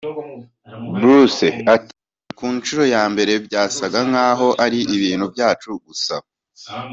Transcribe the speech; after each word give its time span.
Bruce 0.97 1.47
ati 1.75 1.93
“Ku 2.37 2.45
nshuro 2.55 2.83
ya 2.95 3.03
mbere 3.11 3.33
byasaga 3.45 3.99
nkaho 4.09 4.47
ari 4.65 4.79
ibintu 4.95 5.25
byacu 5.33 5.69
gusa 5.85 6.15